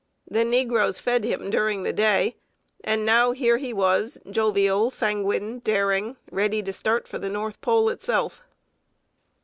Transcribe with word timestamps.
The 0.27 0.43
negroes 0.43 0.97
fed 0.97 1.23
him 1.23 1.51
during 1.51 1.83
the 1.83 1.93
day; 1.93 2.35
and 2.83 3.05
now 3.05 3.33
here 3.33 3.57
he 3.57 3.71
was, 3.71 4.17
jovial, 4.27 4.89
sanguine, 4.89 5.59
daring, 5.59 6.17
ready 6.31 6.63
to 6.63 6.73
start 6.73 7.07
for 7.07 7.19
the 7.19 7.29
North 7.29 7.61
Pole 7.61 7.87
itself. 7.89 8.41